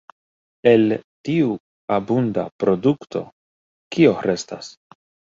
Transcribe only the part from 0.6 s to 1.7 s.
El tiu